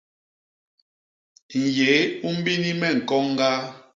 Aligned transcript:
Nnyéé 1.59 1.99
u 2.27 2.29
mbini 2.37 2.71
me 2.79 2.87
nkoñ 2.97 3.23
ñgaa. 3.33 3.59